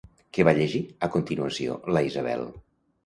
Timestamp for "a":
1.07-1.09